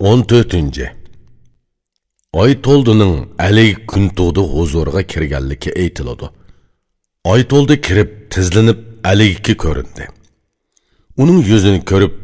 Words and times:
14. 0.00 0.90
Aytoldining 2.32 3.28
Alik 3.38 3.86
Kuntudi 3.88 4.40
huzuriga 4.40 5.02
kirganligi 5.02 5.70
aytiladi. 5.82 6.26
Aytoldi 7.24 7.80
kirib, 7.80 8.10
tizlinib 8.30 8.78
Alikka 9.04 9.54
ko'rindi. 9.56 10.04
Uning 11.16 11.40
yuzini 11.48 11.80
ko'rib, 11.90 12.14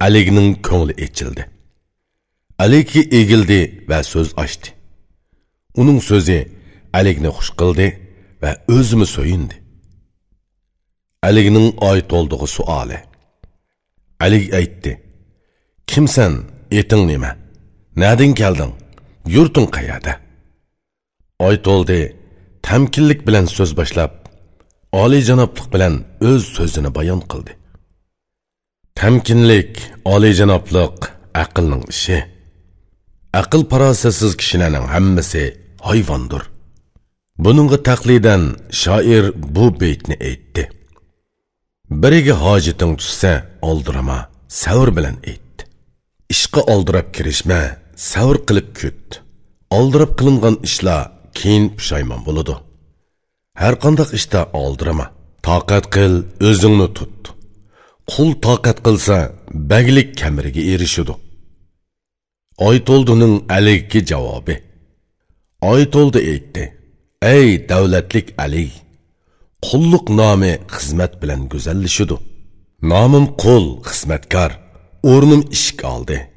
Alikning 0.00 0.50
ko'ngli 0.68 0.94
echildi. 1.04 1.42
Alikka 2.58 3.00
egildi 3.18 3.60
va 3.88 4.02
so'z 4.12 4.28
ochdi. 4.42 4.68
Uning 5.80 6.00
so'zi 6.08 6.38
Alikni 6.98 7.30
xush 7.36 7.52
qildi 7.60 7.86
va 8.42 8.50
o'zimi 8.76 9.06
so'yindi. 9.06 9.56
Alikning 11.28 11.68
Aytoldiga 11.90 12.46
suoli. 12.56 12.98
Alik 14.24 14.44
aytdi: 14.58 14.92
"Kimsan?" 15.86 16.51
Eting 16.78 17.04
nima? 17.10 17.30
Nadin 18.02 18.32
kelding? 18.40 18.72
Yurting 19.34 19.68
qayerda? 19.76 20.12
Oytoldi 21.46 22.00
tamkinlik 22.68 23.20
bilan 23.26 23.46
so'z 23.56 23.70
boshlab 23.78 24.12
oliyjanoblik 25.02 25.66
bilan 25.74 25.94
o'z 26.28 26.42
so'zini 26.56 26.90
bayon 26.98 27.20
qildi. 27.30 27.52
Tamkinlik 29.00 29.72
oliyjanoblik 30.14 30.98
aqlning 31.42 31.84
ishi. 31.94 32.18
Aql 33.40 33.62
farosatsiz 33.70 34.32
kishilarning 34.40 34.86
hammasi 34.94 35.44
hayvondir. 35.88 36.42
Buningga 37.44 37.78
taqlidan 37.88 38.42
shoir 38.82 39.24
bu 39.56 39.64
beytni 39.80 40.16
aytdi. 40.28 40.62
Biriga 42.02 42.34
hojiting 42.44 42.92
tushsa 43.00 43.32
oldirama 43.68 44.18
savr 44.48 44.88
bilan 44.96 45.16
ayt. 45.30 45.51
Ishqa 46.34 46.60
oldirab 46.72 47.08
kirishma 47.16 47.60
savr 48.10 48.36
qilib 48.48 48.68
kut. 48.78 49.02
Oldirab 49.78 50.12
qilingan 50.18 50.56
ishlar 50.68 51.02
keyin 51.38 51.64
pushaymon 51.76 52.20
bo'ladi. 52.26 52.54
Har 53.62 53.74
qandoq 53.82 54.10
ishda 54.18 54.40
oldirama. 54.62 55.06
Toqat 55.46 55.84
qil 55.94 56.14
o'zingni 56.48 56.88
tut. 56.96 57.18
Qul 58.12 58.28
toqat 58.46 58.78
qilsa 58.86 59.16
baglik 59.70 60.08
kamiriga 60.20 60.62
erishidi 60.74 61.14
oyto'ldining 62.68 63.34
aligi 63.56 64.00
javobi. 64.10 64.54
Oyto'ldi 65.72 66.20
aytdi 66.32 66.64
ey 67.36 67.48
davlatlik 67.70 68.26
ali 68.44 68.66
qulluq 69.66 70.06
nomi 70.20 70.52
xizmat 70.74 71.12
bilan 71.22 71.40
go'zallashudi 71.52 72.16
nomim 72.92 73.26
qul 73.42 73.64
xizmatkor 73.88 74.50
o'rnim 75.02 75.42
ishk 75.56 75.84
oldi. 75.84 76.28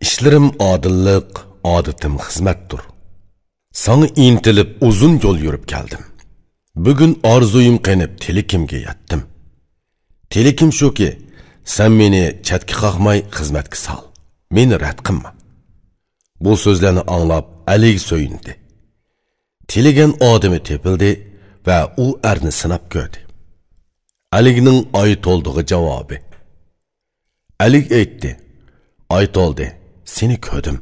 Ishlarim 0.00 0.48
odillik 0.70 1.30
odatim 1.64 2.14
xizmatdir. 2.26 2.80
Sanga 3.72 4.08
intilib 4.26 4.70
uzun 4.88 5.20
yo'l 5.24 5.38
yurib 5.46 5.64
keldim. 5.72 6.02
Bugun 6.84 7.12
orzuyim 7.22 7.78
qanib 7.86 8.12
telekimga 8.24 8.78
yetdim. 8.88 9.22
Telekim 10.30 10.72
shuki 10.80 11.08
sen 11.64 11.92
meni 12.00 12.24
chatga 12.46 12.74
qoqmay 12.82 13.18
xizmatga 13.36 13.78
sol 13.86 14.02
meni 14.56 14.76
rad 14.84 14.98
qilma. 15.06 15.30
Bu 16.44 16.52
so'zlarni 16.64 17.02
anglab 17.14 17.46
alik 17.74 17.98
so'yindi. 18.10 18.52
Tiligan 19.70 20.12
odami 20.30 20.60
tepildi 20.68 21.10
va 21.66 21.78
u 22.04 22.06
arni 22.30 22.52
sinab 22.60 22.84
ko'rdi. 22.94 23.20
Aligning 24.38 24.80
oy 25.00 25.10
to'ldig'i 25.24 25.62
javobi 25.72 26.16
alik 27.60 27.92
aytdi 27.92 28.30
aytoldi 29.18 29.66
seni 30.04 30.36
ko'rdim. 30.46 30.78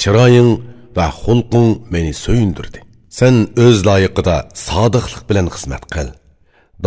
Chiroying 0.00 0.52
va 0.96 1.06
xulqing 1.22 1.70
meni 1.94 2.12
so'yindirdi. 2.24 2.80
Sen 3.18 3.34
o'z 3.64 3.78
loyiqida 3.88 4.36
sodiqlik 4.68 5.22
bilan 5.28 5.46
xizmat 5.54 5.84
qil. 5.94 6.08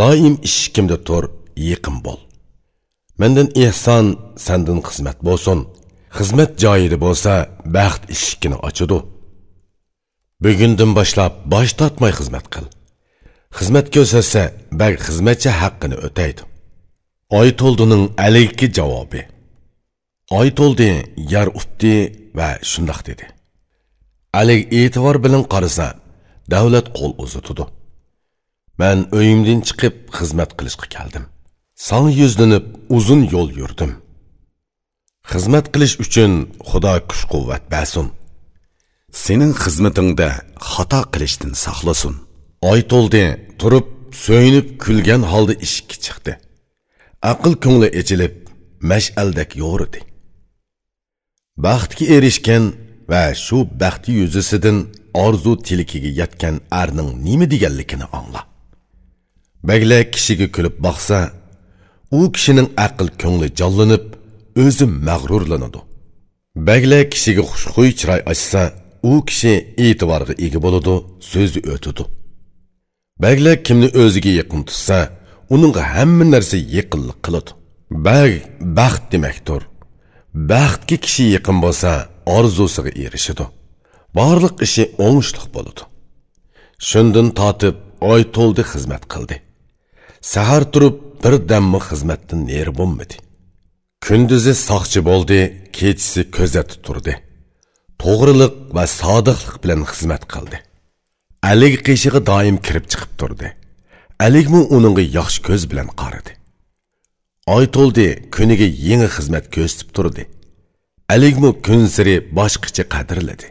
Doim 0.00 0.34
ishkimda 0.48 0.96
tur 1.06 1.24
yiqin 1.68 1.96
bo'l. 2.06 2.20
Mendan 3.20 3.48
ehson 3.64 4.06
sandan 4.46 4.80
xizmat 4.88 5.18
bo'lsin. 5.28 5.58
Xizmat 6.18 6.50
joyida 6.64 6.96
bo'lsa 7.04 7.32
baxt 7.76 8.02
eshikini 8.14 8.56
ochidi 8.68 8.98
bugundan 10.44 10.90
boshlab 10.98 11.32
bosh 11.52 11.72
tortmay 11.80 12.12
xizmat 12.18 12.46
qil. 12.54 12.66
Xizmat 13.58 13.86
ko'rsatsa 13.94 14.42
bag 14.80 14.94
xizmatchi 15.06 15.50
haqqini 15.60 15.96
o'taydi. 16.06 16.42
Oyto'ldining 17.30 18.04
alayki 18.18 18.66
javobi. 18.78 19.22
Oyto'ldi 20.30 20.90
yer 21.32 21.48
ufdi 21.58 21.94
va 22.38 22.48
shundoq 22.70 23.00
dedi. 23.08 23.26
Alik 24.40 24.62
e'tibor 24.80 25.16
bilan 25.24 25.44
qarasa 25.52 25.86
davlat 26.52 26.86
qo'l 26.98 27.12
uzatudi. 27.24 27.64
Man 28.80 28.98
uyimdan 29.18 29.60
chiqib 29.68 29.94
xizmat 30.16 30.50
qilishga 30.58 30.86
keldim. 30.96 31.24
Sana 31.88 32.10
yuzlanib 32.20 32.64
uzun 32.96 33.22
yo'l 33.34 33.50
yurdim. 33.60 33.92
Xizmat 35.32 35.66
qilish 35.74 35.96
uchun 36.04 36.32
xudo 36.70 36.94
kuch 37.08 37.22
quvvat 37.32 37.64
bersin. 37.74 38.06
Sening 39.24 39.52
xizmatingda 39.62 40.28
xato 40.72 41.00
qilishdan 41.12 41.52
saqlasin. 41.64 42.14
Oy 42.70 42.80
to'ldi 42.92 43.24
turib 43.60 43.86
so'yinib 44.24 44.66
kulgan 44.82 45.22
holda 45.30 45.54
ishga 45.66 45.96
chiqdi 46.06 46.32
aql 47.22 47.54
ko'ngli 47.64 47.88
echilib 48.00 48.34
mash'aldek 48.90 49.50
yo'ridi 49.62 50.00
baxtga 51.64 52.04
erishgan 52.16 52.64
va 53.10 53.24
shu 53.44 53.58
baxti 53.82 54.10
yuzisidan 54.20 54.78
orzu 55.24 55.52
tilkiga 55.66 56.10
yetgan 56.20 56.56
arning 56.80 57.10
nima 57.26 57.46
deganligini 57.52 58.06
angla. 58.18 58.40
Bagla 59.68 59.98
kishiga 60.14 60.46
kulib 60.54 60.76
boqsa 60.86 61.18
u 62.18 62.20
kishining 62.34 62.68
aql 62.86 63.08
ko'ngli 63.22 63.48
jonlanib 63.60 64.04
o'zi 64.64 64.84
mag'rurlanadi. 65.08 65.80
Bagla 66.68 67.00
kishiga 67.12 67.42
xushxuy 67.50 67.90
chiroy 67.98 68.20
ochsa 68.32 68.62
u 69.10 69.12
kishi 69.28 69.54
e'tiborga 69.84 70.34
ega 70.44 70.58
bo'ladi 70.64 70.94
so'zi 71.32 71.60
o'tidi 71.74 72.04
bagla 73.24 73.52
kimni 73.66 73.88
o'ziga 74.02 74.32
yaqin 74.40 74.60
tutsa 74.68 74.98
uningga 75.54 75.82
hamma 75.94 76.24
narsa 76.34 76.56
yiqinlik 76.74 77.18
qiladi 77.26 77.50
bag 78.06 78.32
baxt 78.78 79.04
demakdir. 79.12 79.62
Baxtga 80.50 80.96
kishi 81.04 81.24
yaqin 81.36 81.58
bo'lsa 81.64 81.90
orzusiga 82.36 82.92
erishadi. 83.04 83.44
Barliq 84.18 84.56
ishi 84.66 84.84
o'ngishliq 85.06 85.46
bo'ladi. 85.56 85.82
Shundan 86.88 87.28
totib 87.38 87.76
oy 88.12 88.22
to'ldi 88.36 88.62
xizmat 88.72 89.04
qildi. 89.12 89.36
Sahar 90.32 90.62
turib 90.72 90.96
bir 91.22 91.34
dammi 91.50 91.80
xizmatdan 91.88 92.40
neri 92.50 92.72
bo'lmadi. 92.80 93.16
Kunduzi 94.06 94.54
soqchi 94.68 95.00
bo'ldi 95.10 95.38
kechisi 95.76 96.22
ko'zatib 96.36 96.80
turdi. 96.86 97.14
To'g'riliq 98.02 98.54
va 98.76 98.84
sodiqlik 99.00 99.56
bilan 99.62 99.82
xizmat 99.92 100.24
qildi. 100.32 100.58
Alik 101.50 101.76
qishig'i 101.86 102.20
doim 102.30 102.56
kirib 102.66 102.86
chiqib 102.92 103.12
turdi. 103.20 103.48
Alikmi 104.26 104.60
uningga 104.76 105.04
yaxshi 105.18 105.40
ko'z 105.48 105.62
bilan 105.70 105.88
qaradi. 106.00 106.32
Oy 107.56 107.64
to'ldi 107.76 108.06
kuniga 108.34 108.66
yangi 108.88 109.08
xizmat 109.16 109.44
ko'rsatib 109.54 109.88
turdi. 109.96 110.22
Aligmi 111.14 111.50
kun 111.66 111.82
siri 111.94 112.16
boshqacha 112.38 112.84
qadrladi. 112.94 113.46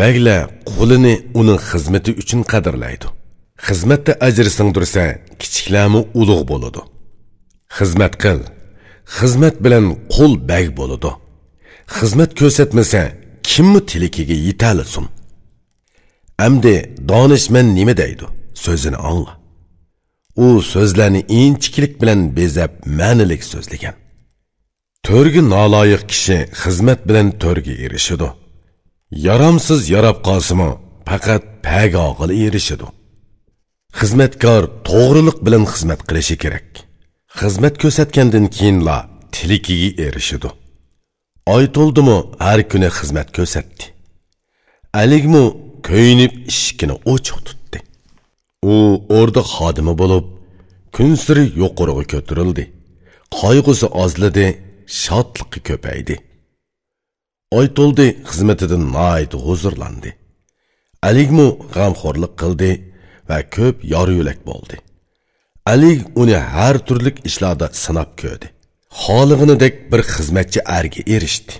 Bagla 0.00 0.38
qo'lini 0.76 1.14
uning 1.40 1.60
xizmati 1.70 2.10
uchun 2.22 2.40
qadrlaydi. 2.52 3.06
Xizmatda 3.66 4.12
ajr 4.26 4.46
singdirsa 4.58 5.04
kichiklami 5.40 6.00
ulug' 6.20 6.44
bo'ladi. 6.52 6.82
Xizmat 7.76 8.14
qil. 8.24 8.40
Xizmat 9.18 9.56
bilan 9.64 9.86
qo'l 10.14 10.32
bag 10.50 10.66
bo'ladi. 10.80 11.10
Xizmat 11.96 12.30
ko'rsatmasa 12.40 13.02
kimmi 13.50 13.80
tilikiga 13.90 14.36
yetalisin 14.46 15.06
amdi 16.46 16.74
donishmand 17.10 17.70
nima 17.78 17.94
deydi? 18.02 18.26
So'zini 18.64 18.98
angla 19.10 19.45
u 20.36 20.62
so'zlarni 20.72 21.22
inchiklik 21.42 21.92
bilan 22.00 22.20
bezab 22.36 22.72
ma'nilik 22.98 23.42
so'zlagan. 23.52 23.94
To'rga 25.06 25.42
noloyiq 25.54 26.02
kishi 26.10 26.38
xizmat 26.62 27.00
bilan 27.08 27.28
to'rga 27.42 27.74
erishidi 27.86 28.28
yaramsiz 29.26 29.80
yarab 29.94 30.18
qolsimi 30.28 30.70
faqat 31.08 31.44
pagog'il 31.66 32.30
erishidi 32.46 32.86
xizmatkor 33.98 34.62
to'g'riliq 34.88 35.38
bilan 35.46 35.64
xizmat 35.72 36.00
qilishi 36.08 36.36
kerak. 36.42 36.68
Xizmat 37.40 37.74
ko'rsatgandan 37.82 38.46
keyinla 38.56 38.96
tilikiga 39.34 39.90
erishidi 40.06 40.48
oy 41.54 41.64
to'ldimi 41.76 42.18
har 42.46 42.60
kuni 42.70 42.88
xizmat 42.98 43.28
ko'rsatdi. 43.36 43.84
Aligmi 45.02 45.44
ko'yinib 45.88 46.32
ishkini 46.52 46.94
ochiq 47.12 47.38
tutdi 47.46 47.65
u 48.72 48.76
o'rda 49.18 49.42
xodimi 49.54 49.94
bo'lib 50.02 50.30
kun 50.96 51.10
siri 51.24 51.44
yuqoriga 51.62 52.04
ko'tarildi 52.12 52.64
qayg'usi 53.40 53.86
ozladi 54.04 54.46
shodligi 55.02 55.60
ko'paydi 55.68 56.16
Oytoldi 57.50 58.06
xizmatidan 58.28 58.92
naayeti 58.92 59.38
huzurlandi. 59.46 60.10
Aligmu 61.08 61.46
g'amxo'rlik 61.74 62.32
qildi 62.42 62.70
va 63.28 63.38
ko'p 63.56 63.84
yor 63.92 64.08
yo'lak 64.18 64.40
bo'ldi. 64.48 64.76
Alik 65.72 66.00
uni 66.22 66.34
har 66.54 66.76
turlik 66.86 67.16
ishlarda 67.28 67.68
sinab 67.84 68.10
ko'rdi. 68.22 68.46
Xolig'inidek 69.02 69.74
bir 69.92 70.00
xizmatchi 70.14 70.60
arga 70.78 71.02
erishdi. 71.14 71.52